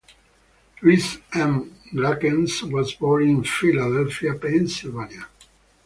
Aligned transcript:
Louis 0.81 1.19
M. 1.35 1.75
Glackens 1.93 2.63
was 2.63 2.91
born 2.95 3.21
in 3.29 3.43
Philadelphia, 3.43 4.33
Pennsylvania. 4.33 5.27